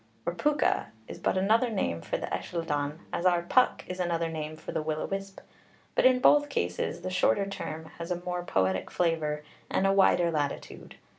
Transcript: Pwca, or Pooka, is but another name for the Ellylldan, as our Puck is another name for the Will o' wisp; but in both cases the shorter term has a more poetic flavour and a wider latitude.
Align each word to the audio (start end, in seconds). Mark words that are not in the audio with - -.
Pwca, 0.25 0.31
or 0.31 0.33
Pooka, 0.35 0.85
is 1.07 1.19
but 1.19 1.37
another 1.37 1.69
name 1.69 2.01
for 2.01 2.17
the 2.17 2.25
Ellylldan, 2.25 2.97
as 3.13 3.27
our 3.27 3.43
Puck 3.43 3.83
is 3.87 3.99
another 3.99 4.29
name 4.29 4.57
for 4.57 4.71
the 4.71 4.81
Will 4.81 4.99
o' 5.01 5.05
wisp; 5.05 5.41
but 5.93 6.05
in 6.05 6.19
both 6.19 6.49
cases 6.49 7.01
the 7.01 7.11
shorter 7.11 7.45
term 7.45 7.85
has 7.99 8.09
a 8.09 8.23
more 8.23 8.43
poetic 8.43 8.89
flavour 8.89 9.43
and 9.69 9.85
a 9.85 9.93
wider 9.93 10.31
latitude. 10.31 10.95